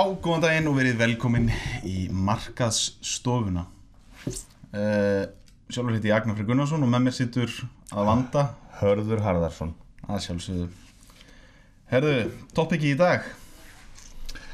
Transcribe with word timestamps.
Já, 0.00 0.06
góðan 0.24 0.40
daginn 0.46 0.68
og 0.70 0.78
verið 0.78 0.94
velkomin 0.96 1.50
í 1.84 2.06
markaðsstofuna. 2.08 3.66
Uh, 4.72 5.26
Sjálfur 5.68 5.92
heiti 5.92 6.08
ég 6.08 6.14
Agnarfri 6.16 6.46
Gunnarsson 6.48 6.86
og 6.86 6.88
með 6.88 7.02
mér 7.04 7.14
sittur 7.18 7.52
að 7.92 8.08
vanda 8.08 8.44
Hörður 8.78 9.20
Harðarsson 9.26 9.74
að 10.06 10.22
sjálfsögðu. 10.24 10.70
Herðu, 11.92 12.14
topiki 12.56 12.94
í 12.94 12.96
dag 12.96 13.28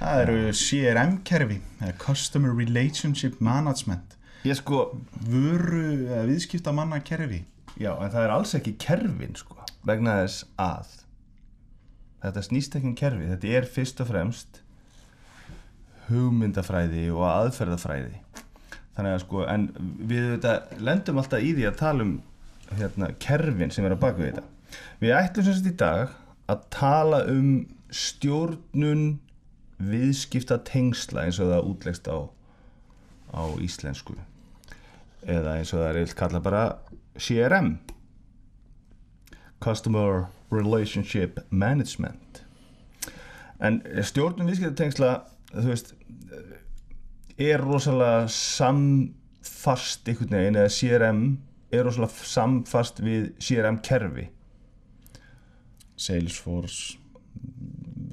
Það 0.00 0.24
eru 0.24 0.42
CRM-kerfi 0.64 1.60
Customer 2.02 2.58
Relationship 2.64 3.38
Management. 3.38 4.18
Ég 4.50 4.58
sko, 4.58 4.82
Vöru 5.30 5.86
eða 6.08 6.26
viðskipta 6.26 6.74
manna 6.74 6.98
kerfi. 7.06 7.44
Já, 7.78 7.92
en 7.94 8.10
það 8.10 8.22
er 8.24 8.36
alls 8.40 8.58
ekki 8.58 8.74
kerfin 8.82 9.38
sko 9.38 9.62
vegna 9.86 10.24
þess 10.24 10.50
að 10.58 10.94
þetta 12.26 12.48
snýst 12.50 12.80
ekki 12.80 12.96
um 12.96 12.98
kerfi 12.98 13.34
þetta 13.36 13.58
er 13.60 13.74
fyrst 13.78 14.02
og 14.02 14.10
fremst 14.10 14.64
hugmyndafræði 16.10 17.08
og 17.14 17.24
aðferðafræði. 17.28 18.20
Þannig 18.96 19.12
að 19.12 19.22
sko, 19.24 19.42
en 19.52 19.66
við 20.08 20.28
þetta 20.36 20.82
lendum 20.88 21.20
alltaf 21.20 21.44
í 21.44 21.52
því 21.56 21.66
að 21.68 21.80
tala 21.82 22.06
um 22.06 22.14
hérna, 22.78 23.10
kerfin 23.22 23.72
sem 23.74 23.86
er 23.86 23.96
á 23.96 23.98
baku 24.00 24.24
þetta. 24.24 24.44
Við 25.02 25.16
ætlum 25.16 25.46
sem 25.46 25.58
sagt 25.58 25.70
í 25.70 25.76
dag 25.80 26.14
að 26.50 26.62
tala 26.74 27.22
um 27.30 27.50
stjórnun 27.92 29.04
viðskipta 29.76 30.58
tengsla 30.66 31.26
eins 31.26 31.40
og 31.42 31.52
það 31.52 31.68
útlegst 31.72 32.08
á, 32.08 32.18
á 33.36 33.44
íslensku. 33.62 34.16
Eða 35.26 35.58
eins 35.58 35.74
og 35.74 35.82
það 35.82 35.90
er 35.90 36.00
eilt 36.00 36.16
kalla 36.16 36.40
bara 36.40 36.64
CRM 37.18 37.76
Customer 39.60 40.26
Relationship 40.50 41.40
Management. 41.50 42.42
En 43.60 43.80
stjórnum 44.04 44.48
viðskiptatengsla 44.48 45.12
þú 45.52 45.66
veist 45.70 45.94
er 47.36 47.62
rosalega 47.62 48.26
samfast 48.32 50.08
einhvern 50.08 50.38
veginn 50.38 50.60
eða 50.60 50.72
CRM 50.72 51.24
er 51.74 51.84
rosalega 51.86 52.28
samfast 52.32 53.02
við 53.04 53.32
CRM 53.42 53.80
kerfi? 53.84 54.28
Salesforce 55.96 56.96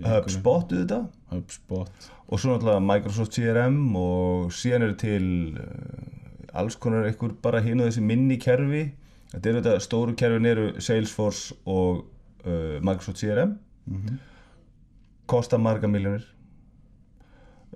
HubSpot 0.03 0.71
auðvitað. 0.71 1.05
HubSpot. 1.31 2.09
Og 2.27 2.39
svo 2.41 2.53
náttúrulega 2.53 2.83
Microsoft 2.83 3.37
CRM 3.37 3.77
og 3.99 4.51
síðan 4.55 4.87
eru 4.89 4.97
til 4.99 5.25
uh, 5.61 6.59
alls 6.59 6.75
konar 6.81 7.07
einhver 7.07 7.35
bara 7.43 7.61
hinn 7.63 7.79
og 7.79 7.87
þessi 7.87 8.03
minni 8.03 8.37
kerfi. 8.41 8.83
Þetta 9.31 9.49
eru 9.49 9.61
þetta 9.61 9.85
stóru 9.85 10.15
kerfin 10.19 10.49
eru 10.49 10.67
Salesforce 10.83 11.55
og 11.63 12.03
uh, 12.43 12.79
Microsoft 12.83 13.23
CRM 13.23 13.55
kosta 15.27 15.57
marga 15.57 15.87
miljónir 15.87 16.25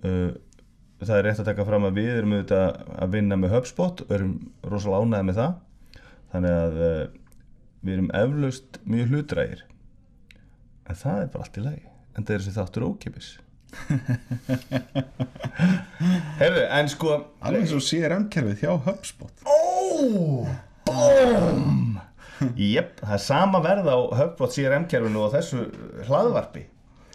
það 0.02 1.16
er 1.18 1.26
rétt 1.28 1.42
að 1.42 1.50
taka 1.52 1.68
fram 1.68 1.88
að 1.88 2.02
við 2.02 2.12
erum 2.16 2.36
auðvitað 2.36 2.68
að 2.98 3.16
vinna 3.16 3.40
með 3.40 3.56
HubSpot 3.56 4.04
og 4.06 4.14
erum 4.18 4.36
rosalega 4.66 5.08
ánæði 5.08 5.30
með 5.30 5.42
það. 5.42 5.58
Þannig 6.34 6.58
að 6.58 6.80
uh, 6.88 7.04
við 7.88 7.96
erum 7.96 8.10
eflaust 8.20 8.80
mjög 8.88 9.12
hlutrægir 9.14 9.62
en 10.88 10.96
það 10.98 11.22
er 11.22 11.30
bara 11.34 11.44
allt 11.46 11.60
í 11.60 11.62
lagi 11.66 11.86
en 12.18 12.26
það 12.26 12.34
er 12.34 12.42
þessi 12.44 12.58
þáttur 12.58 12.88
ókipis 12.88 13.30
Heyrðu, 16.40 16.64
en 16.64 16.88
sko 16.90 17.10
Alveg 17.44 17.62
eins 17.66 17.74
og 17.76 17.84
CRM-kerfið 17.84 18.62
hjá 18.64 18.72
HubSpot. 18.86 19.36
Ó, 19.44 19.46
bóm! 20.88 22.00
Jep, 22.56 23.02
það 23.02 23.16
er 23.18 23.24
sama 23.26 23.60
verð 23.66 23.88
á 23.92 23.98
HubSpot 24.22 24.52
CRM-kerfinu 24.56 25.20
og 25.26 25.34
þessu 25.36 25.60
hlaðvarpi 26.08 26.64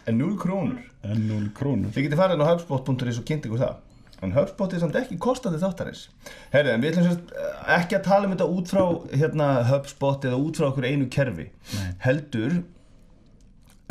en 0.09 0.19
0 0.19 0.37
krónur. 0.41 0.83
En 1.03 1.25
0 1.29 1.49
krónur. 1.57 1.91
Þið 1.95 2.09
getið 2.09 2.21
farið 2.23 2.45
á 2.45 2.51
hubspot.is 2.51 3.19
og 3.19 3.27
kynnt 3.27 3.49
ykkur 3.49 3.65
það. 3.65 3.81
En 4.23 4.31
HubSpot 4.31 4.71
er 4.71 4.79
samt 4.79 4.95
ekki 4.95 5.17
kostandi 5.21 5.59
þáttarins 5.59 6.05
Herri, 6.53 6.71
en 6.71 6.83
við 6.83 6.93
ætlum 6.93 7.09
sérst 7.09 7.33
ekki 7.75 7.97
að 7.97 8.05
tala 8.07 8.27
um 8.27 8.35
þetta 8.35 8.47
út 8.55 8.71
frá 8.71 8.83
hérna, 9.11 9.47
HubSpot 9.67 10.27
eða 10.29 10.39
út 10.39 10.59
frá 10.59 10.69
okkur 10.69 10.87
einu 10.87 11.09
kerfi. 11.11 11.49
Nei. 11.73 11.89
heldur 12.05 12.55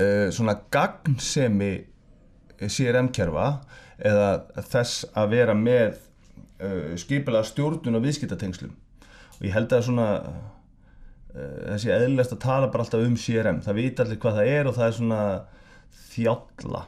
uh, 0.00 0.28
svona 0.33 0.56
gagnsemi 0.73 1.73
CRM-kerfa 2.62 3.49
eða 3.99 4.31
þess 4.71 5.05
að 5.19 5.34
vera 5.34 5.56
með 5.59 5.99
uh, 5.99 6.94
skipilega 7.00 7.44
stjórnun 7.50 7.99
og 7.99 8.06
viðskiptatengslum. 8.06 8.73
Og 9.37 9.47
ég 9.49 9.56
held 9.56 9.75
að 9.75 9.89
svona 9.91 10.09
uh, 10.23 11.59
þessi 11.75 11.93
eðlilegast 11.93 12.39
að 12.39 12.44
tala 12.47 12.73
bara 12.73 12.87
alltaf 12.87 13.05
um 13.05 13.19
CRM 13.21 13.61
það 13.67 13.83
vita 13.83 14.06
allir 14.06 14.23
hvað 14.23 14.41
það 14.41 14.55
er 14.55 14.71
og 14.71 14.79
það 14.79 14.89
er 14.89 14.97
svona 15.03 15.25
þjálla 16.13 16.87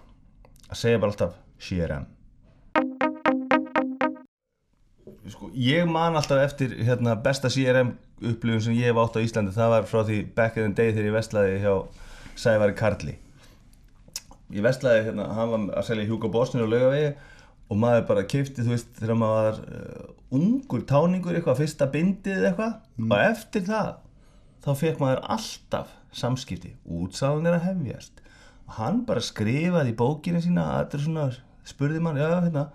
að 0.69 0.81
segja 0.81 1.01
bara 1.01 1.15
alltaf 1.15 1.39
CRM 1.61 2.09
sko, 5.31 5.51
ég 5.57 5.87
man 5.89 6.17
alltaf 6.19 6.41
eftir 6.45 6.75
hérna, 6.85 7.17
besta 7.23 7.51
CRM 7.53 7.95
upplifun 8.25 8.63
sem 8.67 8.79
ég 8.79 8.91
hef 8.91 9.01
átt 9.01 9.19
á 9.19 9.25
Íslandi. 9.25 9.55
Það 9.55 9.75
var 9.75 9.87
frá 9.89 10.01
því 10.07 10.19
back 10.37 10.59
in 10.59 10.73
the 10.73 10.83
day 10.83 10.93
þegar 10.93 11.09
ég 11.09 11.17
vestlaði 11.19 11.61
hjá 11.63 11.75
Sævari 12.41 12.77
Karli. 12.79 13.15
Ég 14.55 14.65
vestlaði 14.65 15.07
hérna, 15.09 15.29
hann 15.35 15.53
var 15.53 15.69
að 15.81 15.89
selja 15.89 16.09
Hugo 16.11 16.31
Bossnir 16.33 16.67
og 16.67 16.73
laugavegi 16.73 17.15
og 17.73 17.81
maður 17.81 18.09
bara 18.11 18.27
keipti, 18.29 18.63
þú 18.63 18.75
veist, 18.75 18.91
þegar 18.99 19.19
maður 19.19 19.39
var 19.41 19.61
uh, 19.65 20.09
ungur 20.37 20.85
táningur 20.89 21.39
eitthvað, 21.39 21.63
fyrsta 21.63 21.89
bindið 21.91 22.51
eitthvað. 22.51 22.75
Og 23.01 23.15
eftir 23.23 23.65
það 23.67 23.95
þá 24.65 24.71
fekk 24.81 25.01
maður 25.01 25.25
alltaf 25.37 25.95
samskipti. 26.15 26.75
Útsáðan 26.85 27.49
er 27.51 27.59
að 27.59 27.67
hefjast 27.71 28.24
hann 28.79 29.05
bara 29.09 29.23
skrifaði 29.23 29.93
í 29.93 29.99
bókinu 29.99 30.41
sína 30.43 30.67
er 30.83 31.01
svona, 31.01 31.29
spurði 31.69 32.01
mann, 32.03 32.19
já, 32.21 32.29
hérna 32.41 32.69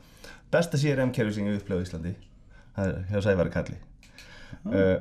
besta 0.53 0.77
CRM-kerfi 0.81 1.35
sem 1.35 1.49
ég 1.49 1.59
upplega 1.59 1.81
á 1.81 1.85
Íslandi. 1.85 2.15
Það 2.75 2.89
er 2.89 3.05
hjá 3.11 3.23
Sævari 3.25 3.53
Kalli 3.53 3.79
uh, 4.65 4.97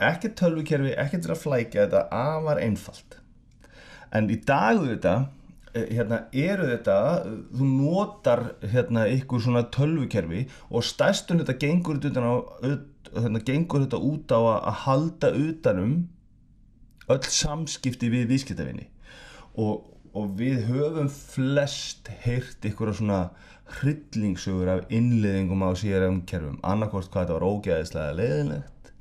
ekkert 0.00 0.38
tölvukerfi, 0.40 0.94
ekkert 0.98 1.26
til 1.26 1.34
að 1.34 1.42
flækja 1.42 1.84
þetta 1.84 2.06
afar 2.14 2.62
einfalt. 2.62 3.18
En 4.16 4.30
í 4.32 4.38
dag 4.46 4.80
þetta 4.82 5.14
eh, 5.74 5.90
hérna, 5.92 6.22
eru 6.32 6.70
þetta 6.70 6.96
þú 7.56 7.68
notar 7.68 8.44
hérna, 8.72 9.04
ykkur 9.18 9.44
svona 9.44 9.66
tölvukerfi 9.74 10.46
og 10.70 10.86
stærstun 10.86 11.42
þetta 11.42 11.58
gengur 11.60 12.00
þetta, 12.02 12.24
á, 12.24 12.34
hérna, 13.18 13.44
gengur 13.46 13.84
þetta 13.84 14.02
út 14.10 14.34
á 14.34 14.40
að, 14.40 14.72
halda 14.86 15.32
utanum 15.36 15.94
öll 17.10 17.22
samskipti 17.26 18.10
við 18.10 18.28
viðskiptavinni 18.30 18.88
og, 19.58 19.86
og 20.16 20.34
við 20.40 20.64
höfum 20.70 21.10
flest 21.12 22.10
heyrt 22.24 22.66
ykkur 22.66 22.92
svona 22.96 23.20
hryllingsugur 23.80 24.72
af 24.72 24.90
innliðingum 24.90 25.62
á 25.62 25.70
CRM-kerfum 25.78 26.58
annarkvort 26.66 27.10
hvað 27.12 27.26
þetta 27.26 27.38
var 27.38 27.48
ógeðislega 27.50 28.16
leiðinlegt 28.18 28.92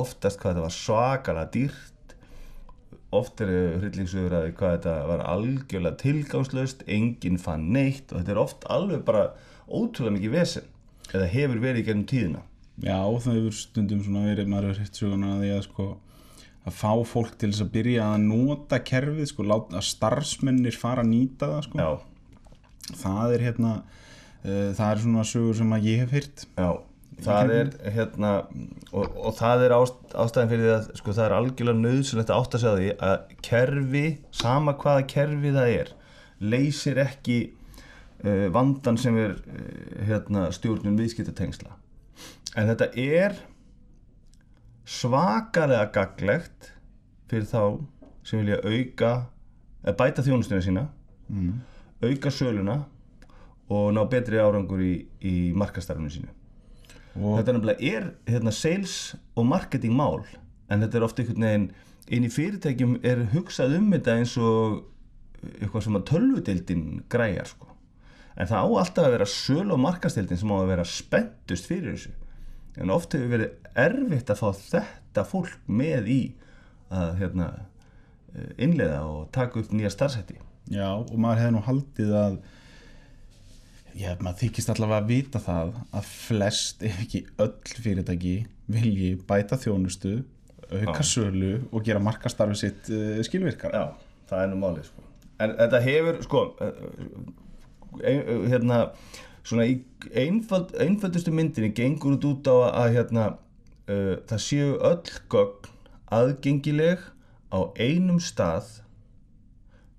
oftast 0.00 0.40
hvað 0.40 0.54
þetta 0.54 0.64
var 0.64 0.76
svakalega 0.78 1.52
dýrt 1.56 2.16
oft 3.18 3.40
er 3.44 3.52
hryllingsögur 3.80 4.34
því 4.36 4.56
hvað 4.56 4.74
þetta 4.76 4.96
var 5.08 5.22
algjörlega 5.34 6.00
tilgangslaust 6.02 6.82
enginn 6.86 7.38
fann 7.40 7.70
neitt 7.72 8.12
og 8.12 8.20
þetta 8.20 8.34
er 8.34 8.42
oft 8.42 8.66
alveg 8.72 9.04
bara 9.08 9.30
ótrúlega 9.68 10.16
mikið 10.16 10.34
vesen 10.34 10.68
eða 11.12 11.30
hefur 11.32 11.62
verið 11.62 11.80
í 11.80 11.86
gennum 11.86 12.08
tíðina. 12.08 12.42
Já, 12.78 13.00
það 13.00 13.38
hefur 13.38 13.56
stundum 13.56 14.02
svona 14.04 14.26
verið, 14.28 14.50
maður 14.50 14.68
hefur 14.70 14.84
hitt 14.84 15.00
söguna 15.00 15.32
að 15.34 15.40
því 15.42 15.52
að 15.54 15.64
sko 15.66 15.86
að 16.68 16.76
fá 16.78 16.92
fólk 17.08 17.38
til 17.40 17.52
þess 17.52 17.64
að 17.64 17.72
byrja 17.76 18.10
að 18.14 18.26
nota 18.26 18.82
kerfið, 18.90 19.30
sko, 19.32 19.46
að 19.54 19.86
starfsmennir 19.88 20.78
fara 20.78 21.04
að 21.04 21.12
nýta 21.14 21.52
það, 21.54 21.62
sko. 21.68 21.88
Það 22.98 23.34
er 23.36 23.46
hérna, 23.48 23.72
uh, 24.44 24.68
það 24.76 24.90
er 24.90 25.02
svona 25.04 25.26
sögur 25.32 25.58
sem 25.58 25.74
að 25.76 25.90
ég 25.90 26.04
hef 26.04 26.14
hýrt. 26.16 26.46
já 26.58 26.70
það 27.24 27.52
er 27.54 27.70
hérna 27.94 28.32
og, 28.92 29.16
og 29.16 29.34
það 29.38 29.64
er 29.66 29.74
ást, 29.76 30.00
ástæðan 30.14 30.50
fyrir 30.52 30.64
því 30.64 30.72
að 30.74 30.88
sko, 31.00 31.14
það 31.16 31.24
er 31.24 31.36
algjörlega 31.38 31.82
nöðsynlegt 31.82 32.32
að 32.32 32.42
átta 32.42 32.60
sig 32.62 32.70
á 32.70 32.78
því 32.78 32.90
að 33.08 33.36
kerfi, 33.48 34.04
sama 34.42 34.74
hvaða 34.78 35.06
kerfi 35.10 35.54
það 35.56 35.74
er 35.74 35.92
leysir 36.54 37.00
ekki 37.02 37.38
uh, 38.22 38.46
vandan 38.54 39.00
sem 39.00 39.18
er 39.18 39.34
uh, 39.34 39.70
hérna, 40.08 40.48
stjórnum 40.54 40.98
viðskiptatengsla 41.00 41.74
en 42.54 42.70
þetta 42.70 42.90
er 42.94 43.40
svakalega 44.88 45.90
gaglegt 45.92 46.70
fyrir 47.28 47.48
þá 47.50 47.62
sem 48.24 48.40
vilja 48.40 48.60
auka 48.64 49.10
eða 49.84 49.96
bæta 50.02 50.24
þjónustunum 50.26 50.64
sína 50.64 50.86
Mm. 51.28 51.58
auka 52.00 52.30
söluna 52.32 52.86
og 53.68 53.90
ná 53.92 54.00
betri 54.08 54.38
árangur 54.40 54.80
í, 54.80 54.94
í 55.20 55.52
markastarfinu 55.52 56.08
sínu 56.08 56.30
Og 57.18 57.34
þetta 57.42 57.52
nefnilega 57.52 57.84
er 57.84 58.06
hérna, 58.24 58.52
sales 58.54 58.94
og 59.36 59.44
marketing 59.44 59.92
mál 59.92 60.22
en 60.70 60.80
þetta 60.80 60.96
er 60.96 61.04
ofta 61.04 61.20
einhvern 61.22 61.44
veginn 61.44 61.66
inn 62.08 62.24
í 62.24 62.30
fyrirtækjum 62.32 62.94
er 63.04 63.26
hugsað 63.34 63.76
um 63.76 63.90
þetta 63.92 64.14
eins 64.22 64.36
og 64.40 64.86
eitthvað 65.60 65.84
sem 65.84 65.98
að 66.00 66.06
tölvudeildin 66.14 66.86
græjar 67.12 67.50
sko. 67.52 67.68
en 68.38 68.46
það 68.48 68.64
á 68.64 68.68
alltaf 68.80 69.04
að 69.04 69.14
vera 69.18 69.28
söl 69.34 69.68
og 69.74 69.80
markasteildin 69.84 70.40
sem 70.40 70.48
á 70.48 70.56
að 70.62 70.70
vera 70.72 70.84
spenntust 70.88 71.68
fyrir 71.68 71.92
þessu 71.92 72.14
en 72.78 72.92
oft 72.94 73.14
hefur 73.16 73.32
verið 73.34 73.72
erfitt 73.78 74.30
að 74.32 74.42
fá 74.42 74.48
þetta 74.58 75.24
fólk 75.28 75.56
með 75.66 76.12
í 76.12 76.20
að 76.94 77.10
hérna, 77.22 77.48
innleiða 78.56 79.00
og 79.08 79.26
taka 79.34 79.60
upp 79.60 79.74
nýja 79.74 79.90
starfsætti 79.92 80.38
Já, 80.68 80.88
og 81.00 81.16
maður 81.16 81.42
hefði 81.42 81.54
nú 81.56 81.64
haldið 81.64 82.14
að 82.16 82.38
Já, 83.98 84.12
maður 84.22 84.42
þykist 84.44 84.70
allavega 84.70 85.02
að 85.02 85.08
vita 85.10 85.40
það 85.42 85.70
að 85.96 86.10
flest, 86.12 86.82
ef 86.86 86.98
ekki 87.02 87.22
öll 87.42 87.80
fyrirtæki 87.82 88.34
vilji 88.70 89.14
bæta 89.26 89.58
þjónustu, 89.58 90.20
auka 90.68 91.02
sölu 91.06 91.54
og 91.72 91.82
gera 91.86 92.02
markastarfi 92.04 92.58
sitt 92.60 92.90
uh, 92.92 93.16
skilvirkar. 93.26 93.74
Já, 93.74 94.20
það 94.30 94.44
er 94.44 94.52
nú 94.52 94.60
málið 94.60 94.90
sko. 94.90 95.06
En 95.42 95.54
þetta 95.56 95.80
hefur, 95.82 96.20
sko, 96.26 96.42
ein, 98.04 98.22
hérna, 98.52 98.78
svona 99.48 99.64
í 99.68 99.78
einföld, 100.12 100.74
einföldustu 100.76 101.32
myndinni 101.34 101.72
gengur 101.76 102.18
út 102.18 102.26
út 102.28 102.50
á 102.52 102.56
að 102.84 102.94
hérna, 102.98 103.26
uh, 103.88 104.14
það 104.28 104.42
séu 104.44 104.74
öll 104.76 105.14
gögn 105.32 105.70
aðgengileg 106.12 107.00
á 107.52 107.58
einum 107.80 108.20
stað 108.20 108.68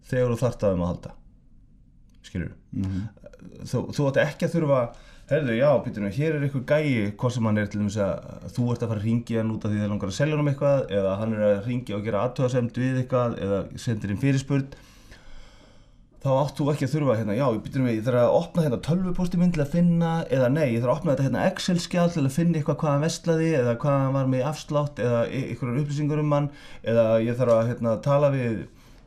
þegar 0.10 0.34
þú 0.34 0.40
þarft 0.44 0.64
að 0.66 0.74
þeim 0.76 0.84
að 0.86 0.92
halda. 0.94 1.12
Skilur 2.26 2.52
Mhm. 2.74 3.08
þú, 3.66 3.80
þú 3.96 4.08
átt 4.10 4.18
ekki 4.22 4.46
að 4.46 4.54
þurfa 4.56 4.80
herðu, 5.30 5.54
já, 5.58 5.70
býtum 5.86 6.06
við, 6.06 6.16
hér 6.20 6.36
er 6.36 6.44
einhver 6.46 6.64
gæi 6.70 7.12
hvað 7.18 7.32
sem 7.34 7.46
hann 7.46 7.58
er 7.58 7.68
til 7.70 7.80
dæmis 7.82 7.98
að 8.02 8.52
þú 8.54 8.66
ert 8.74 8.84
að 8.84 8.90
fara 8.92 9.00
að 9.00 9.06
ringja 9.06 9.38
hann 9.42 9.52
út 9.54 9.66
af 9.66 9.72
því 9.72 9.80
það 9.80 9.90
langar 9.94 10.10
að 10.10 10.18
selja 10.18 10.34
hann 10.36 10.44
um 10.44 10.50
eitthvað 10.52 10.94
eða 11.00 11.12
hann 11.20 11.34
er 11.34 11.44
að 11.48 11.66
ringja 11.70 11.96
og 11.98 12.04
gera 12.06 12.22
aðtöðasemd 12.28 12.80
við 12.82 12.98
eitthvað 13.04 13.38
eða 13.46 13.60
sendir 13.86 14.14
inn 14.14 14.22
fyrirspurn 14.24 14.68
þá 16.20 16.30
átt 16.36 16.58
þú 16.60 16.66
ekki 16.74 16.86
að 16.88 16.94
þurfa 16.94 17.16
hérna, 17.16 17.36
já, 17.38 17.46
býtum 17.64 17.86
við, 17.88 17.94
ég 17.96 18.08
þarf 18.08 18.22
að 18.22 18.34
opna 18.40 18.64
hérna 18.66 18.80
tölvuposti 18.84 19.40
minn 19.40 19.54
til 19.56 19.64
að 19.64 19.72
finna 19.76 20.10
eða 20.28 20.50
nei, 20.52 20.66
ég 20.74 20.82
þarf 20.82 20.92
að 20.92 20.98
opna 20.98 21.14
þetta 21.14 21.28
hérna 21.30 21.46
Excel-skjál 21.48 22.10
til 22.12 22.24
að 22.26 22.36
finna 22.36 22.60
eitthvað 22.60 22.80
hvað 22.82 22.92
hann 22.92 23.06
vestlaði 23.06 23.48
eða 23.62 23.78
hvað 23.80 24.02
hann 24.04 24.18
var 24.18 24.28
með 24.34 24.44
afslátt 24.50 25.00
eða 25.00 25.22
einhverjar 25.30 25.80
upplýsingar 25.84 26.24
um 26.26 26.36
hann 26.36 26.50
eða 26.84 27.06
ég 27.24 27.40
þarf 27.40 27.56
að 27.56 27.72
hérna, 27.72 27.96
tala 28.04 28.34
við 28.36 28.60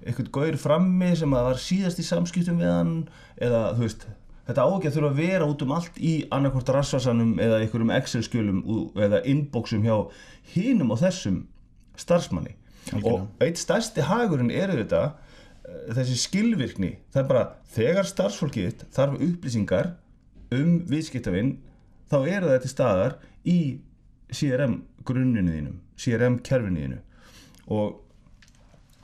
eitthvað 0.06 0.32
gaur 0.38 0.58
frammi 0.64 1.12
sem 1.20 1.36
að 1.36 1.46
var 1.50 1.62
síðast 1.66 2.00
í 2.00 2.06
samskiptum 2.06 2.62
við 2.62 2.72
hann 2.72 2.96
eða 3.36 3.62
þú 3.76 3.84
veist 3.84 4.08
þetta 4.48 4.64
á 4.64 4.68
ekki 4.72 4.88
að 4.88 4.96
þurfa 4.96 5.10
að 5.12 5.20
vera 5.20 5.48
út 5.48 5.62
um 5.66 5.74
allt 5.76 5.98
í 6.00 6.14
annarkvort 6.34 6.72
rassvarsanum 6.74 7.36
eða 7.42 7.60
einhverjum 7.62 7.92
Excel-skjölum 7.94 8.62
eða 8.98 9.20
inboxum 9.30 9.84
hjá 9.86 9.96
hinum 10.54 10.90
og 10.94 11.02
þessum 11.02 11.42
starfsmanni. 12.00 12.56
Og 13.04 13.28
eitt 13.44 13.60
stærsti 13.60 14.02
hagurinn 14.08 14.50
er 14.50 14.72
þetta 14.74 15.12
þessi 15.96 16.18
skilvirkni 16.20 16.92
það 17.12 17.22
er 17.22 17.28
bara 17.30 17.44
þegar 17.74 18.08
starfsfólkið 18.08 18.86
þarf 18.94 19.20
upplýsingar 19.28 19.92
um 20.52 20.78
viðskiptavinn 20.90 21.56
þá 22.12 22.18
eru 22.20 22.50
það 22.50 22.60
til 22.64 22.72
staðar 22.72 23.18
í 23.48 23.58
CRM 24.32 24.80
grunninu 25.06 25.56
þínum 25.56 25.80
CRM 26.02 26.38
kerfinu 26.44 26.82
þínu. 26.82 27.02
Og 27.72 27.98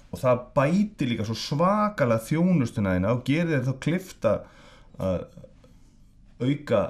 og 0.09 0.21
það 0.23 0.45
bæti 0.57 1.09
líka 1.11 1.27
svo 1.29 1.37
svakalega 1.37 2.25
þjónustuna 2.25 2.95
þína 2.97 3.13
og 3.13 3.25
gerir 3.27 3.51
þér 3.53 3.67
þá 3.67 3.75
klifta 3.85 4.31
að 5.05 5.27
auka 6.41 6.81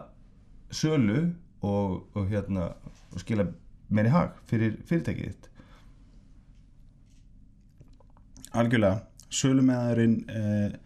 sölu 0.71 1.25
og, 1.65 2.05
og 2.15 2.29
hérna 2.31 2.71
og 3.11 3.23
skila 3.23 3.49
meiri 3.91 4.13
hag 4.13 4.37
fyrir 4.47 4.77
fyrirtækið 4.87 5.33
þitt. 5.33 5.49
Algjörlega, 8.59 9.03
sölumeðarinn 9.35 10.19
eh, 10.33 10.77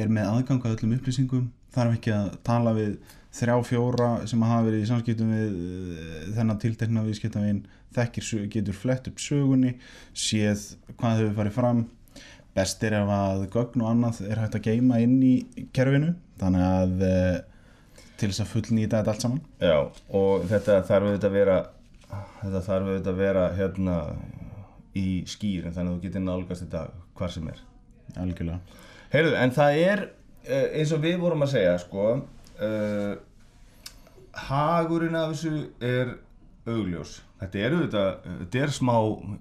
er 0.00 0.12
með 0.12 0.28
aðgang 0.30 0.64
að 0.64 0.76
öllum 0.76 0.96
upplýsingum, 0.98 1.48
þarf 1.74 1.96
ekki 1.98 2.14
að 2.14 2.30
tala 2.46 2.74
við 2.76 2.94
þrjá 3.34 3.56
fjóra 3.66 4.08
sem 4.30 4.42
hafa 4.42 4.66
verið 4.66 4.84
í 4.84 4.88
samskiptum 4.90 5.32
við 5.34 5.54
eh, 5.54 6.26
þennan 6.36 6.60
tiltekna 6.62 7.06
viðskiptavinn, 7.06 7.62
þekkir, 7.94 8.28
getur 8.54 8.78
flett 8.78 9.10
upp 9.10 9.22
sögunni, 9.22 9.76
séð 10.14 10.70
hvað 10.96 11.24
hefur 11.24 11.36
farið 11.40 11.58
fram, 11.58 11.84
best 12.56 12.82
er 12.86 12.96
ef 12.98 13.12
að 13.14 13.44
gögn 13.54 13.84
og 13.84 13.92
annað 13.92 14.24
er 14.26 14.42
hægt 14.42 14.58
að 14.58 14.66
geima 14.70 14.98
inn 15.02 15.18
í 15.22 15.34
kerfinu, 15.76 16.14
þannig 16.40 16.66
að 16.66 17.04
eh, 17.06 17.36
til 18.20 18.30
þess 18.30 18.44
að 18.44 18.50
fullnýta 18.54 19.00
þetta 19.00 19.14
allt 19.14 19.26
saman. 19.26 19.44
Já, 19.62 19.78
og 20.18 20.48
þetta 20.50 20.80
þarf 20.88 21.06
auðvitað 21.10 21.30
að 21.30 21.38
vera 21.38 21.60
þetta 22.40 22.62
þarf 22.66 22.88
auðvitað 22.88 23.12
að 23.12 23.20
vera 23.20 23.44
hérna 23.56 23.96
í 24.98 25.06
skýrin 25.30 25.74
þannig 25.74 25.92
að 25.92 25.96
þú 25.96 26.04
getur 26.06 26.24
nálgast 26.24 26.64
þetta 26.64 26.82
hvar 27.20 27.32
sem 27.34 27.48
er. 27.52 27.60
Algjörlega. 28.20 28.78
Heyrðu, 29.12 29.34
en 29.38 29.54
það 29.54 29.80
er 29.84 30.04
eh, 30.46 30.66
eins 30.80 30.94
og 30.94 31.02
við 31.04 31.18
vorum 31.22 31.44
að 31.46 31.52
segja 31.54 31.74
sko 31.82 32.06
uh, 32.16 33.12
hagurinn 34.48 35.18
af 35.18 35.34
þessu 35.34 35.66
er 35.84 36.14
augljós. 36.70 37.18
Þetta 37.40 37.60
er 37.60 37.76
auðvitað, 37.76 38.10
þetta 38.42 38.64
er 38.64 38.72
smá 38.76 38.94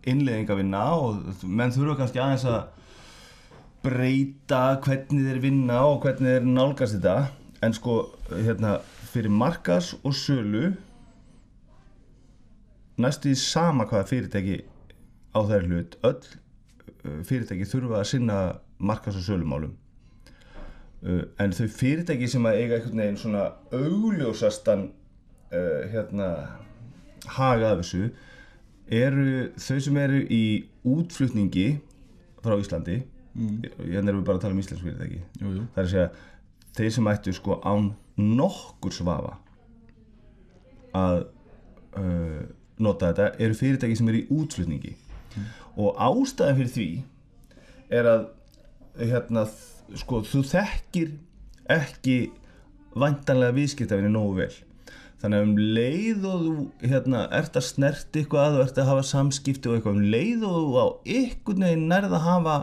innlegging 0.07 0.51
að 0.51 0.61
vinna 0.61 0.83
og 0.95 1.43
menn 1.43 1.73
þurfa 1.75 1.97
kannski 1.99 2.21
aðeins 2.23 2.45
að 2.49 2.61
breyta 3.83 4.61
hvernig 4.83 5.27
þeir 5.27 5.41
vinna 5.43 5.81
og 5.87 6.01
hvernig 6.03 6.37
þeir 6.37 6.47
nálgast 6.47 6.97
þetta. 6.97 7.17
En 7.65 7.75
sko, 7.75 7.99
hérna, 8.31 8.77
fyrir 9.11 9.33
markas 9.35 9.93
og 10.03 10.15
sölu 10.15 10.69
næstu 12.99 13.33
í 13.33 13.39
sama 13.39 13.87
hvaða 13.87 14.07
fyrirtæki 14.09 14.61
á 15.35 15.39
þær 15.47 15.67
hlut 15.67 15.97
öll 16.07 16.31
fyrirtæki 17.03 17.67
þurfa 17.69 18.01
að 18.01 18.09
sinna 18.13 18.39
markas 18.79 19.19
og 19.19 19.25
sölumálum. 19.25 19.75
Uh, 20.99 21.23
en 21.39 21.53
þau 21.55 21.67
fyrirtæki 21.71 22.27
sem 22.27 22.47
að 22.47 22.61
eiga 22.63 22.79
einhvern 22.79 23.03
veginn 23.03 23.19
svona 23.21 23.45
augljósastan 23.75 24.89
uh, 25.53 25.83
hérna 25.93 26.31
haga 27.37 27.73
af 27.73 27.83
þessu 27.83 28.09
eru 28.89 29.47
þau 29.59 29.79
sem 29.85 30.01
eru 30.01 30.19
í 30.27 30.43
útflutningi 30.87 31.69
frá 32.43 32.57
Íslandi. 32.59 33.01
Mm. 33.39 33.61
hérna 33.77 34.09
erum 34.09 34.23
við 34.23 34.27
bara 34.27 34.39
að 34.39 34.43
tala 34.43 34.55
um 34.57 34.59
íslensk 34.59 34.83
fyrirtæki. 34.83 35.19
Jú, 35.39 35.49
jú. 35.53 35.65
það 35.75 35.81
er 35.81 35.85
að 35.85 35.91
segja 35.93 36.07
þeir 36.75 36.93
sem 36.95 37.09
ættu 37.11 37.33
sko 37.35 37.59
án 37.63 37.91
nokkur 38.19 38.93
svafa 38.93 39.35
að 40.97 41.21
uh, 41.99 42.41
nota 42.81 43.11
þetta 43.11 43.43
eru 43.45 43.57
fyrirtæki 43.57 43.99
sem 43.99 44.09
eru 44.11 44.21
í 44.21 44.41
útflutningi 44.41 44.95
og 45.77 46.00
ástæðan 46.00 46.60
fyrir 46.60 46.74
því 46.75 46.89
er 48.00 48.10
að 48.10 48.25
hérna, 49.00 49.45
sko, 50.00 50.24
þú 50.25 50.44
þekkir 50.50 51.13
ekki 51.69 52.18
væntanlega 53.00 53.56
viðskiptafinni 53.57 54.12
nógu 54.13 54.39
vel. 54.42 54.51
Þannig 55.19 55.39
að 55.39 55.45
um 55.45 55.56
leið 55.75 56.25
og 56.30 56.44
þú 56.44 56.89
hérna, 56.89 57.25
ert 57.36 57.57
að 57.60 57.68
snerti 57.68 58.21
eitthvað 58.24 58.57
og 58.57 58.66
ert 58.66 58.77
að 58.80 58.92
hafa 58.94 59.07
samskipti 59.10 59.69
og 59.69 59.77
eitthvað 59.77 59.98
um 59.98 60.12
leið 60.13 60.45
og 60.48 60.60
þú 60.60 60.69
á 60.80 60.88
ykkur 61.19 61.60
neginn 61.60 61.89
nærð 61.92 62.16
að 62.16 62.28
hafa 62.28 62.59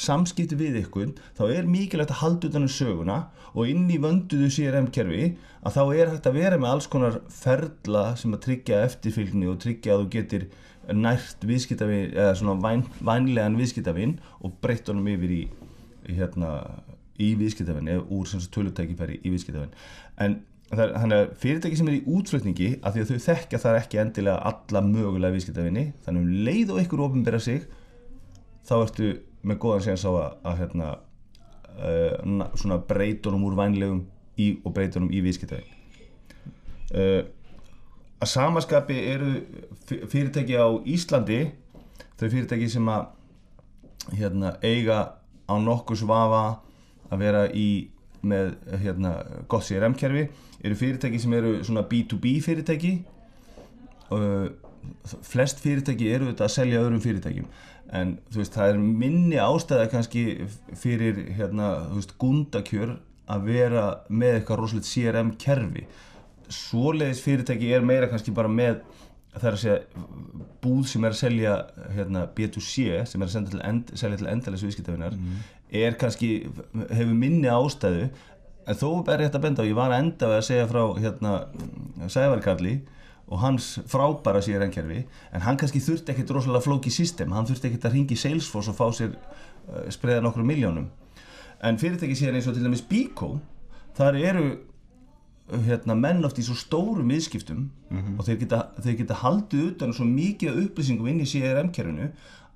samskipti 0.00 0.56
við 0.56 0.78
ykkur 0.84 1.12
þá 1.36 1.42
er 1.50 1.68
mikilvægt 1.68 2.14
að 2.14 2.22
halda 2.22 2.48
utan 2.48 2.64
um 2.64 2.72
söguna 2.72 3.18
og 3.50 3.68
inn 3.68 3.88
í 3.90 3.98
vönduðu 4.00 4.48
CRM 4.54 4.88
kerfi 4.94 5.34
að 5.60 5.76
þá 5.76 5.82
er 5.84 6.12
hægt 6.14 6.28
að 6.30 6.38
vera 6.38 6.60
með 6.60 6.72
alls 6.72 6.88
konar 6.90 7.18
ferla 7.34 8.04
sem 8.16 8.34
að 8.36 8.44
tryggja 8.46 8.82
eftirfylgni 8.86 9.50
og 9.50 9.58
tryggja 9.60 9.96
að 9.96 10.04
þú 10.04 10.10
getur 10.14 10.46
nært 10.96 11.44
viðskiptavin 11.46 12.14
eða 12.14 12.36
svona 12.38 12.56
væn, 12.62 12.84
vænlegan 13.04 13.58
viðskiptavin 13.58 14.18
og 14.40 14.54
breytt 14.62 14.88
honum 14.90 15.08
yfir 15.12 15.34
í, 15.36 15.42
í 16.10 16.16
hérna 16.18 16.52
í 17.20 17.34
viðskiptavin 17.38 17.90
eða 17.92 18.06
úr 18.16 18.30
tölutækifæri 18.54 19.20
í 19.20 19.32
viðskiptavin. 19.32 19.74
En 20.20 20.38
er, 20.70 20.92
þannig 20.94 21.16
að 21.16 21.32
fyrirtæki 21.42 21.78
sem 21.78 21.90
er 21.90 21.98
í 21.98 22.04
útflutningi 22.10 22.70
af 22.78 22.94
því 22.94 23.02
að 23.04 23.10
þau 23.10 23.24
þekkja 23.26 23.60
þar 23.64 23.78
ekki 23.80 24.00
endilega 24.02 24.52
alla 24.52 24.82
mögulega 24.86 25.34
viðskiptavinni 25.36 25.84
þannig 26.04 26.22
um 26.22 26.46
leið 26.46 26.72
og 26.74 26.82
ykkur 26.84 27.04
ofinbera 27.06 27.40
sig 27.42 27.66
þá 28.68 28.74
ertu 28.80 29.10
með 29.46 29.60
góðan 29.64 29.84
séns 29.88 30.06
á 30.06 30.10
að, 30.12 30.38
að 30.46 30.56
hérna, 30.60 30.88
uh, 31.80 32.14
na- 32.28 32.50
svona 32.60 32.80
breytunum 32.86 33.46
úr 33.48 33.58
vænlegum 33.58 34.02
í, 34.38 34.52
og 34.64 34.74
breytunum 34.76 35.10
í 35.12 35.22
viðskiptavin. 35.24 35.76
Uh, 36.90 37.22
að 38.20 38.28
samaskapi 38.34 38.98
eru 39.14 39.30
fy- 39.88 40.02
fyrirtæki 40.10 40.56
á 40.60 40.68
Íslandi 40.84 41.40
þau 42.20 42.26
fyrirtæki 42.28 42.68
sem 42.68 42.88
að 42.92 43.06
hérna, 44.16 44.54
eiga 44.62 44.98
á 45.48 45.54
nokkur 45.60 45.98
svafa 45.98 46.42
að 47.10 47.22
vera 47.24 47.46
í 47.52 47.88
með 48.20 48.52
hérna, 48.82 49.14
gott 49.48 49.64
CRM-kerfi 49.64 50.26
eru 50.60 50.76
fyrirtæki 50.76 51.20
sem 51.22 51.32
eru 51.38 51.54
svona 51.64 51.86
B2B 51.88 52.34
fyrirtæki. 52.44 52.92
Uh, 54.12 54.50
flest 55.24 55.60
fyrirtæki 55.62 56.10
eru 56.12 56.28
þetta 56.28 56.44
að 56.44 56.54
selja 56.54 56.82
öðrum 56.82 57.00
fyrirtækjum. 57.00 57.46
En 57.96 58.18
veist 58.34 58.54
það 58.54 58.74
er 58.74 58.82
minni 58.82 59.38
ástæða 59.40 59.88
kannski 59.92 60.24
fyrir 60.78 61.24
hérna, 61.38 61.72
veist, 61.94 62.12
gundakjör 62.20 62.98
að 63.30 63.48
vera 63.48 63.84
með 64.10 64.36
eitthvað 64.40 64.60
rosalegt 64.60 64.90
CRM 64.90 65.32
kerfi 65.40 65.86
svoleiðis 66.50 67.22
fyrirtæki 67.24 67.70
er 67.74 67.86
meira 67.86 68.08
kannski 68.10 68.34
bara 68.34 68.50
með 68.50 68.80
það 69.30 69.46
er 69.46 69.56
að 69.56 69.62
segja 69.62 69.78
búð 70.60 70.82
sem 70.90 71.04
er 71.06 71.14
að 71.14 71.20
selja 71.20 71.54
hérna, 71.94 72.24
B2C 72.36 73.04
sem 73.06 73.22
er 73.22 73.30
að 73.30 73.60
end, 73.62 73.92
selja 73.98 74.18
til 74.20 74.30
endalis 74.30 74.64
viðskiptafinar 74.66 75.16
er 75.80 75.96
kannski, 75.98 76.30
hefur 76.90 77.14
minni 77.14 77.50
ástæðu. 77.50 78.08
En 78.66 78.78
þó 78.78 78.88
er 79.08 79.22
rétt 79.22 79.36
að 79.38 79.44
benda 79.44 79.62
á, 79.62 79.70
ég 79.70 79.78
var 79.78 79.94
að 79.94 80.02
enda 80.02 80.32
að 80.34 80.42
segja 80.48 80.66
frá 80.70 80.82
hérna, 80.98 81.36
Sævarkarli 82.10 82.80
og 83.30 83.38
hans 83.44 83.76
frábæra 83.88 84.42
CRM-kerfi 84.42 85.04
en 85.06 85.44
hann 85.46 85.58
kannski 85.58 85.82
þurfti 85.82 86.12
ekkert 86.12 86.32
rosalega 86.34 86.66
flóki 86.66 86.90
system, 86.90 87.30
hann 87.32 87.46
þurfti 87.46 87.70
ekkert 87.70 87.86
að 87.86 87.96
ringi 87.96 88.18
Salesforce 88.18 88.72
og 88.72 88.78
fá 88.78 88.88
sér 88.98 89.14
uh, 89.14 89.86
spreða 89.94 90.24
nokkru 90.24 90.42
miljónum 90.46 90.88
en 91.62 91.78
fyrirtæki 91.78 92.16
síðan 92.18 92.40
eins 92.40 92.48
og 92.50 92.56
til 92.56 92.64
dæmis 92.66 92.82
Biko 92.90 93.36
þar 93.96 94.18
eru 94.18 94.46
hérna, 95.66 95.96
menn 95.98 96.24
oft 96.26 96.38
í 96.40 96.44
svo 96.46 96.56
stórum 96.58 97.10
viðskiptum 97.10 97.68
og 98.16 98.26
þeir 98.26 98.40
geta, 98.44 98.60
þeir 98.82 98.98
geta 99.02 99.20
haldið 99.22 99.64
utan 99.72 99.94
svo 99.96 100.06
mikið 100.08 100.60
upplýsingum 100.64 101.10
inn 101.10 101.22
í 101.24 101.28
CRM-kerfinu 101.28 102.10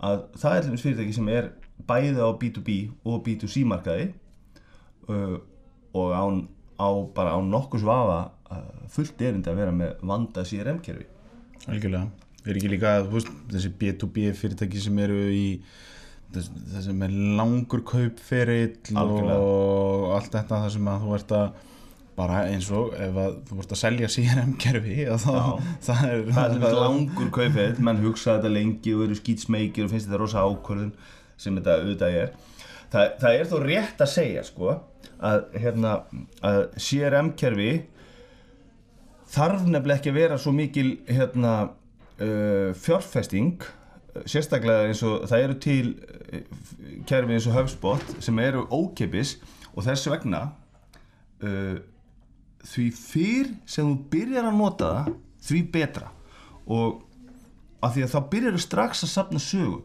að 0.04 0.24
það 0.40 0.56
er 0.56 0.68
alveg 0.68 0.82
fyrirtæki 0.82 1.16
sem 1.16 1.30
er 1.32 1.50
bæði 1.88 2.20
á 2.22 2.30
B2B 2.40 2.76
og 3.08 3.22
B2C 3.26 3.64
markaði 3.68 4.10
uh, 5.08 5.38
og 5.94 6.14
án, 6.14 6.44
á 6.78 6.88
bara 7.16 7.34
á 7.34 7.40
nokkus 7.42 7.86
vafa 7.86 8.20
uh, 8.50 8.84
fullt 8.92 9.20
erindi 9.22 9.50
að 9.50 9.60
vera 9.62 9.74
með 9.74 9.96
vanda 10.02 10.46
CRM-kerfi 10.46 11.08
algjörlega. 11.70 12.08
Er 12.44 12.58
ekki 12.58 12.70
líka 12.74 12.96
veist, 13.08 13.30
þessi 13.50 13.72
B2B 13.80 14.30
fyrirtæki 14.36 14.82
sem 14.84 14.98
eru 15.00 15.20
í 15.32 15.46
þess, 16.34 16.50
þessi 16.74 16.96
með 16.98 17.14
langur 17.38 17.84
kaupferill 17.88 18.76
og 18.98 20.10
allt 20.18 20.34
þetta 20.34 20.64
það 20.64 20.74
sem 20.76 20.90
að 20.92 21.06
þú 21.06 21.14
ert 21.18 21.34
að 21.38 21.62
bara 22.14 22.44
eins 22.46 22.68
og 22.74 22.94
ef 22.94 23.16
að 23.18 23.36
þú 23.48 23.58
ert 23.62 23.74
að 23.74 23.80
selja 23.80 24.10
CRM-kerfi 24.14 24.96
það 25.86 26.02
er 26.08 26.24
það 26.34 26.56
er 26.56 26.76
langur 26.78 27.30
kaupið. 27.34 27.80
Menn 27.84 28.02
hugsa 28.04 28.36
þetta 28.36 28.52
lengi 28.54 28.94
og 28.94 29.06
eru 29.08 29.18
skýtsmeikir 29.18 29.86
og 29.86 29.94
finnst 29.94 30.10
þetta 30.10 30.20
rosa 30.22 30.44
ákvörðun 30.46 30.92
sem 31.40 31.56
þetta 31.58 31.78
auðvitað 31.80 32.18
er. 32.20 32.34
Það, 32.94 33.08
það 33.22 33.38
er 33.38 33.48
þó 33.50 33.56
rétt 33.64 34.04
að 34.04 34.12
segja 34.12 34.44
sko 34.46 34.74
að, 35.18 35.46
hérna, 35.58 35.94
að 36.46 36.60
CRM-kerfi 36.78 37.70
þarf 39.34 39.64
nefnilega 39.66 39.98
ekki 39.98 40.12
að 40.12 40.20
vera 40.20 40.38
svo 40.38 40.52
mikil 40.54 40.90
hérna, 41.08 41.54
uh, 42.22 42.70
fjárfesting 42.78 43.64
sérstaklega 44.30 44.90
eins 44.90 45.02
og 45.06 45.24
það 45.26 45.46
eru 45.48 45.56
til 45.62 45.88
uh, 46.30 46.44
kerfi 47.08 47.34
eins 47.34 47.48
og 47.50 47.56
HubSpot 47.58 48.14
sem 48.22 48.38
eru 48.44 48.62
ókipis 48.70 49.36
og 49.72 49.82
þess 49.88 50.06
vegna 50.12 50.44
uh, 51.42 51.80
því 52.64 52.86
fyrr 52.96 53.50
sem 53.68 53.88
þú 53.88 53.96
byrjar 54.12 54.48
að 54.48 54.58
nota 54.58 54.92
það 54.92 55.10
því 55.44 55.60
betra. 55.74 56.12
Og 56.64 57.02
af 57.84 57.96
því 57.96 58.06
að 58.06 58.14
þá 58.14 58.20
byrjar 58.32 58.56
þú 58.56 58.62
strax 58.64 59.04
að 59.04 59.12
safna 59.12 59.42
sögu. 59.42 59.82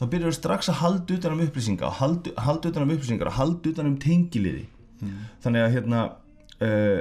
Þá 0.00 0.04
byrjar 0.12 0.32
þú 0.32 0.38
strax 0.38 0.72
að 0.72 0.80
halda 0.80 1.16
utan 1.16 1.36
um 1.36 1.44
upplýsingar 1.44 1.96
halda, 2.00 2.34
halda 2.40 2.72
utan 2.72 2.86
um 2.86 2.92
upplýsingar 2.94 3.32
halda 3.36 3.72
utan 3.72 3.90
um 3.90 3.96
tengiliði. 4.00 4.66
Þannig 5.44 5.64
að 5.64 5.74
hérna 5.76 6.02
uh, 6.60 7.00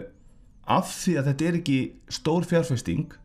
af 0.70 0.94
því 0.94 1.18
að 1.20 1.30
þetta 1.32 1.48
er 1.50 1.60
ekki 1.60 1.80
stór 2.14 2.48
fjárfesting 2.48 3.16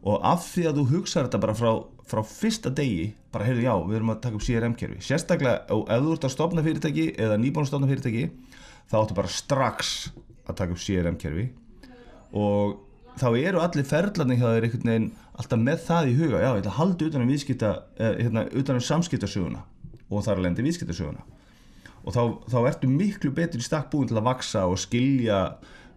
og 0.00 0.22
af 0.24 0.46
því 0.48 0.66
að 0.70 0.78
þú 0.80 0.84
hugsaður 0.94 1.28
þetta 1.28 1.42
bara 1.42 1.56
frá, 1.58 1.72
frá 2.08 2.22
fyrsta 2.24 2.72
degi 2.72 3.10
bara 3.34 3.46
heyrðu 3.46 3.66
já, 3.66 3.74
við 3.84 3.98
erum 3.98 4.12
að 4.14 4.22
taka 4.24 4.38
upp 4.38 4.46
CRM-kerfi 4.46 5.04
sérstaklega 5.04 5.60
ef 5.68 6.06
þú 6.06 6.14
ert 6.14 6.26
að 6.26 6.34
stopna 6.34 6.64
fyrirtæki 6.64 7.06
eða 7.20 7.36
nýbúin 7.40 7.66
að 7.66 7.72
stopna 7.74 7.90
fyrirtæki 7.90 8.24
þá 8.90 8.96
áttu 9.02 9.18
bara 9.18 9.32
strax 9.34 9.92
að 10.52 10.60
taka 10.60 10.76
upp 10.76 10.84
CRM-kerfi 10.84 11.48
og 12.36 12.78
þá 13.20 13.28
eru 13.40 13.60
allir 13.62 13.88
ferðlarnir 13.88 14.40
hjá 14.40 14.46
þér 14.48 14.66
einhvern 14.68 14.92
veginn 14.92 15.10
alltaf 15.40 15.60
með 15.60 15.82
það 15.86 16.08
í 16.10 16.14
huga. 16.18 16.40
Já, 16.40 16.48
ég 16.50 16.62
ætla 16.62 16.72
að 16.72 16.78
halda 16.78 17.08
utan 17.08 17.24
um 17.24 17.32
viðskipta 17.32 17.72
eh, 17.98 18.16
hérna, 18.20 18.46
utan 18.60 18.78
um 18.78 18.84
samskiptasöguna 18.84 19.64
og 20.10 20.24
þar 20.26 20.38
að 20.38 20.46
lendi 20.46 20.64
viðskiptasöguna. 20.66 21.26
Og 22.00 22.14
þá, 22.16 22.22
þá 22.50 22.58
ertu 22.70 22.88
miklu 22.90 23.32
betur 23.36 23.60
í 23.60 23.66
stakk 23.66 23.90
búin 23.92 24.08
til 24.08 24.18
að 24.18 24.28
vaksa 24.30 24.64
og 24.68 24.78
skilja 24.80 25.40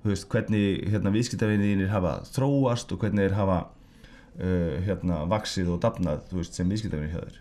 veist, 0.04 0.28
hvernig 0.32 0.84
hérna, 0.92 1.14
viðskiptavinir 1.16 1.88
hafa 1.92 2.18
þróast 2.28 2.92
og 2.92 3.04
hvernig 3.04 3.28
þeir 3.28 3.38
hafa 3.38 3.60
uh, 3.64 4.76
hérna, 4.84 5.24
vaksið 5.32 5.72
og 5.76 5.82
dafnað 5.86 6.26
þú 6.32 6.42
veist, 6.42 6.60
sem 6.60 6.74
viðskiptavinir 6.74 7.14
hjá 7.14 7.22
þér. 7.24 7.40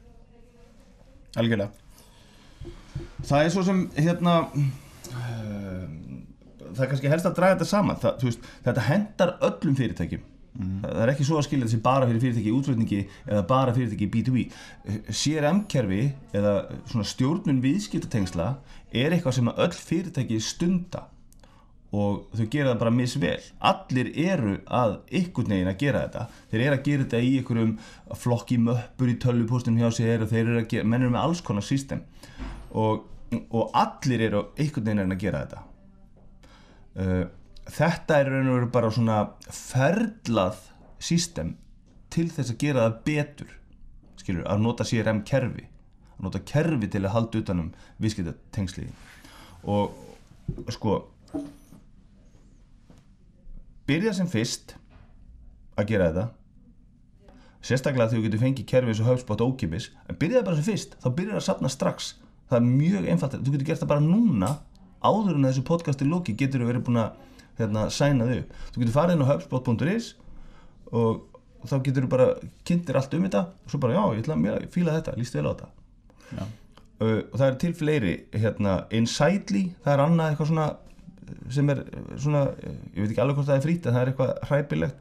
Algjörlega. 1.43 1.71
Það 3.27 3.45
er 3.45 3.53
svo 3.55 3.65
sem 3.67 3.83
hérna 3.97 4.37
uh, 4.53 5.87
það 6.73 6.85
er 6.85 6.93
kannski 6.93 7.13
helst 7.13 7.31
að 7.31 7.39
draga 7.39 7.57
þetta 7.57 7.71
saman. 7.71 8.03
Það, 8.03 8.29
veist, 8.29 8.53
þetta 8.67 8.87
hendar 8.89 9.35
öllum 9.49 9.79
fyrirtækjum. 9.79 10.29
Það 10.53 10.99
er 11.01 11.11
ekki 11.15 11.25
svo 11.25 11.39
að 11.41 11.47
skilja 11.47 11.65
þessi 11.65 11.79
bara 11.85 12.09
fyrir 12.09 12.21
fyrirtæki 12.21 12.51
í 12.51 12.57
útflutningi 12.59 12.99
eða 13.25 13.45
bara 13.49 13.73
fyrirtæki 13.73 14.05
í 14.05 14.11
B2B 14.13 14.43
CRM-kerfi 15.09 16.03
eða 16.37 16.53
svona 16.91 17.09
stjórnun 17.09 17.63
viðskiptatengsla 17.65 18.49
er 18.93 19.17
eitthvað 19.17 19.39
sem 19.39 19.49
öll 19.49 19.73
fyrirtæki 19.79 20.43
stunda 20.45 21.07
og 21.93 22.37
þau 22.37 22.45
gera 22.53 22.71
það 22.71 22.83
bara 22.85 22.95
misvel. 22.99 23.49
Allir 23.73 24.13
eru 24.13 24.55
að 24.69 24.95
ykkur 25.23 25.49
negin 25.49 25.73
að 25.73 25.81
gera 25.87 26.05
þetta. 26.05 26.27
Þeir 26.53 26.67
eru 26.67 26.77
að 26.77 26.87
gera 26.87 27.07
þetta 27.07 27.25
í 27.25 27.33
einhverjum 27.41 27.75
flokki 28.21 28.61
möppur 28.69 29.13
í 29.13 29.19
tölvupóstum 29.25 29.81
hjá 29.81 29.89
sér 29.93 30.25
og 30.25 30.33
þeir 30.33 30.47
eru 30.47 30.63
að 30.63 30.71
gera, 30.73 30.89
menn 30.89 31.05
eru 31.05 31.17
með 31.17 31.27
alls 31.27 31.45
konar 31.45 31.65
system. 31.65 32.05
Og, 32.77 33.05
og 33.49 33.77
allir 33.77 34.29
eru 34.29 34.47
ykkur 34.61 34.85
negin 34.85 35.17
að 35.17 35.25
gera 35.25 35.45
þetta 35.47 35.69
uh, 36.99 37.25
þetta 37.69 38.19
er 38.19 38.31
raun 38.33 38.51
og 38.51 38.59
veru 38.59 38.71
bara 38.75 38.93
svona 38.95 39.19
ferlað 39.49 40.61
system 41.03 41.57
til 42.13 42.29
þess 42.33 42.53
að 42.53 42.61
gera 42.63 42.87
það 42.87 42.99
betur 43.07 43.55
skilur, 44.21 44.45
að 44.47 44.65
nota 44.67 44.87
CRM 44.87 45.23
kerfi 45.29 45.67
að 46.19 46.27
nota 46.27 46.43
kerfi 46.53 46.91
til 46.93 47.03
að 47.05 47.15
halda 47.17 47.43
utanum 47.43 47.73
viðskiptatengsli 48.03 48.89
og 49.73 50.71
sko 50.75 51.01
byrja 53.89 54.15
sem 54.19 54.31
fyrst 54.31 54.77
að 55.79 55.89
gera 55.91 56.11
þetta 56.11 56.29
sérstaklega 57.63 58.11
þegar 58.11 58.19
þú 58.19 58.27
getur 58.27 58.43
fengið 58.43 58.69
kerfi 58.73 58.93
eins 58.93 59.01
og 59.03 59.09
HubSpot 59.11 59.45
ókipis 59.45 59.89
en 60.11 60.19
byrjaði 60.19 60.47
bara 60.49 60.59
sem 60.59 60.67
fyrst, 60.67 60.97
þá 60.99 61.09
byrjar 61.19 61.39
að 61.39 61.47
safna 61.47 61.71
strax. 61.71 62.13
Það 62.51 62.59
er 62.59 62.69
mjög 62.69 63.09
einfalt, 63.13 63.37
þú 63.39 63.55
getur 63.55 63.69
gert 63.71 63.83
það 63.83 63.93
bara 63.93 64.05
núna 64.05 64.51
áður 65.03 65.37
en 65.39 65.47
þessu 65.49 65.65
podcasti 65.67 66.07
loki 66.09 66.35
getur 66.39 66.65
verið 66.69 66.85
búin 66.87 67.01
að 67.03 67.21
hérna, 67.59 67.87
sæna 67.93 68.27
þau 68.29 68.41
þú 68.73 68.83
getur 68.83 68.95
farið 68.97 69.15
inn 69.17 69.25
á 69.27 69.31
hubspot.is 69.33 70.09
og 70.93 71.29
þá 71.69 71.77
getur 71.87 72.07
þú 72.07 72.11
bara 72.15 72.27
kynntir 72.67 72.99
allt 72.99 73.15
um 73.19 73.27
þetta 73.27 73.43
og 73.51 73.71
svo 73.75 73.81
bara 73.83 73.95
já, 73.99 74.03
ég 74.17 74.23
ætla 74.25 74.35
að 74.37 74.43
mér- 74.47 74.69
fíla 74.75 74.97
þetta, 74.99 75.17
líst 75.19 75.37
vel 75.37 75.47
á 75.47 75.53
þetta. 75.53 75.69
Já. 76.33 76.43
uh, 77.03 77.21
og 77.29 77.37
það 77.39 77.47
er 77.49 77.59
til 77.63 77.75
fleiri 77.79 78.15
hérna, 78.33 78.73
Insightly, 78.91 79.63
það 79.85 79.93
er 79.95 80.03
annað 80.07 80.33
eitthvað 80.33 80.51
svona 80.53 80.67
sem 81.55 81.71
er 81.73 81.79
svona, 82.21 82.41
ég 82.93 82.99
veit 83.05 83.13
ekki 83.13 83.23
alveg 83.23 83.39
hvort 83.39 83.49
það 83.49 83.57
er 83.61 83.65
frýtt 83.65 83.87
en 83.87 83.95
það 83.95 84.03
er 84.03 84.11
eitthvað 84.11 84.33
hræpilegt. 84.51 84.99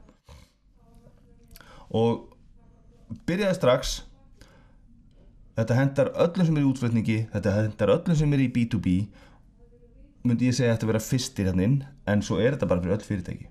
Og 1.91 3.17
byrjaði 3.27 3.57
strax 3.57 3.95
þetta 5.57 5.75
hendar 5.75 6.11
öllum 6.23 6.47
sem 6.47 6.57
er 6.57 6.63
í 6.63 6.69
útflutningi 6.69 7.17
þetta 7.33 7.55
hendar 7.57 7.91
öllum 7.97 8.15
sem 8.21 8.37
er 8.37 8.43
í 8.45 8.51
B2B 8.55 8.93
myndi 10.27 10.47
ég 10.49 10.55
segja 10.57 10.71
að 10.73 10.77
þetta 10.79 10.89
vera 10.91 11.03
fyrstir 11.05 11.47
hérna 11.49 11.65
inn 11.67 11.77
en 12.11 12.21
svo 12.25 12.39
er 12.41 12.55
þetta 12.55 12.67
bara 12.69 12.83
fyrir 12.83 12.97
öll 12.97 13.05
fyrirtæki. 13.07 13.47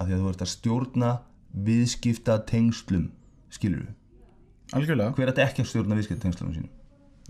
Af 0.00 0.06
því 0.08 0.14
að 0.16 0.20
þú 0.24 0.30
ert 0.32 0.44
að 0.46 0.52
stjórna 0.54 1.10
viðskipta 1.66 2.36
tengslum 2.48 3.08
skilur 3.52 3.82
við, 3.84 3.94
algjörlega. 4.78 5.14
Hver 5.16 5.26
er 5.26 5.32
þetta 5.34 5.46
ekki 5.48 5.64
að 5.64 5.70
stjórna 5.72 5.98
viðskipta 5.98 6.24
tengslum 6.28 6.52
sínum? 6.54 6.70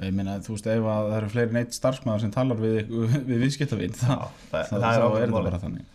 Ég 0.01 0.15
meina 0.17 0.39
þú 0.45 0.55
veist 0.55 0.69
ef 0.73 0.87
að 0.89 1.09
það 1.11 1.17
eru 1.19 1.31
fleiri 1.35 1.55
neitt 1.57 1.75
starfsmæður 1.77 2.23
sem 2.25 2.31
talar 2.33 2.61
við, 2.61 2.77
við 3.31 3.43
viðskiptavinn 3.47 3.97
þá, 3.97 4.13
það- 4.53 4.69
þá, 4.71 4.77
það 4.77 4.85
er 4.91 5.25
þetta 5.25 5.43
bara 5.49 5.63
þannig. 5.65 5.89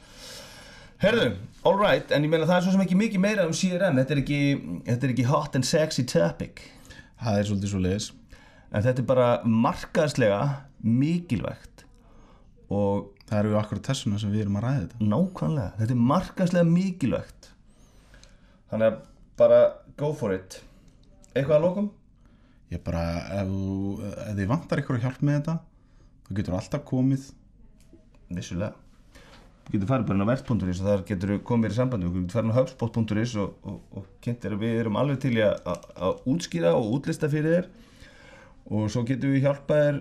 Herðu, 1.05 1.25
alright, 1.67 2.11
en 2.15 2.23
ég 2.25 2.31
meina 2.31 2.45
það 2.47 2.57
er 2.59 2.65
svo 2.65 2.73
sem 2.75 2.83
ekki 2.85 2.97
mikið 2.99 3.21
meira 3.23 3.45
um 3.49 3.55
CRM, 3.57 3.97
þetta 3.99 4.13
er 4.15 4.21
ekki, 4.21 4.37
þetta 4.87 5.07
er 5.09 5.13
ekki 5.15 5.25
hot 5.27 5.57
and 5.59 5.67
sexy 5.67 6.05
topic. 6.07 6.61
Það 7.19 7.39
er 7.41 7.49
svolítið 7.49 7.71
svo 7.73 7.81
leiðis 7.83 8.11
en 8.75 8.83
þetta 8.85 9.01
er 9.03 9.07
bara 9.09 9.27
markaðslega 9.47 10.39
mikilvægt 10.83 11.74
og 12.75 13.25
það 13.25 13.41
eru 13.41 13.59
akkurat 13.59 13.91
þessuna 13.91 14.21
sem 14.21 14.31
við 14.33 14.45
erum 14.45 14.59
að 14.59 14.65
ræða 14.67 14.85
þetta. 14.85 15.09
Nákvæmlega, 15.15 15.75
þetta 15.81 15.95
er 15.95 16.07
markaðslega 16.13 16.71
mikilvægt. 16.71 17.51
Þannig 18.71 18.91
að 18.91 19.03
bara 19.39 19.61
go 19.99 20.11
for 20.17 20.35
it. 20.35 20.59
Eitthvað 21.35 21.57
að 21.59 21.65
lokum? 21.69 21.93
ég 22.73 22.81
bara, 22.85 23.03
ef, 23.41 23.51
ef 24.25 24.33
þið 24.37 24.49
vantar 24.49 24.81
ykkur 24.81 24.97
að 24.97 25.05
hjálp 25.05 25.21
með 25.21 25.37
þetta 25.39 25.55
þá 26.25 26.31
getur 26.39 26.57
alltaf 26.57 26.83
komið. 26.89 27.29
Vissulega. 28.35 28.73
Þú 29.65 29.73
getur 29.73 29.89
farið 29.89 30.07
bara 30.09 30.17
inn 30.17 30.25
á 30.25 30.29
vert.is 30.29 30.79
og 30.81 30.87
þar 30.89 31.03
getur 31.09 31.31
þú 31.31 31.37
komið 31.49 31.73
í 31.73 31.77
sambandi 31.77 32.07
Þú 32.09 32.19
getur 32.19 32.35
farið 32.35 32.49
inn 32.49 32.53
á 32.53 32.59
hubspot.is 32.59 33.35
og, 33.41 33.53
og, 33.65 33.77
og 33.97 34.09
kynntir 34.25 34.55
að 34.55 34.65
við 34.65 34.81
erum 34.81 34.99
alveg 35.01 35.21
til 35.23 35.33
að, 35.41 35.55
að, 35.71 35.87
að 36.07 36.27
útskýra 36.33 36.73
og 36.77 36.91
útlista 36.97 37.29
fyrir 37.31 37.55
þér. 37.55 37.69
Og 38.65 38.89
svo 38.93 39.05
getur 39.05 39.33
við 39.33 39.45
hjálpa 39.45 39.79
þér 39.81 39.99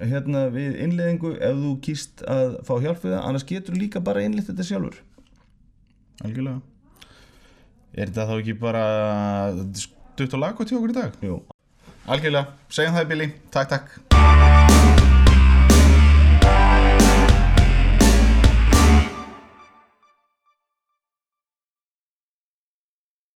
hérna 0.00 0.46
við 0.54 0.78
innleðingu 0.84 1.34
ef 1.40 1.58
þú 1.62 1.72
kýst 1.84 2.24
að 2.30 2.56
fá 2.66 2.72
hjálp 2.82 3.02
við 3.04 3.14
það 3.14 3.20
annars 3.22 3.46
getur 3.48 3.78
líka 3.78 4.02
bara 4.04 4.24
innleitt 4.26 4.48
þetta 4.50 4.66
sjálfur. 4.68 4.98
Algjörlega. 6.24 6.60
Er 7.96 8.10
þetta 8.10 8.26
þá 8.28 8.34
ekki 8.36 8.56
bara 8.60 8.86
stutt 9.80 10.36
og 10.36 10.42
lag 10.42 10.56
hvað 10.56 10.70
til 10.70 10.78
okkur 10.80 10.92
í 10.92 10.96
dag? 10.96 11.20
Jú. 11.24 11.38
Algjörlega, 12.06 12.52
segjum 12.70 12.94
það 12.94 13.08
Billy, 13.10 13.30
takk 13.54 13.72
takk 13.72 13.94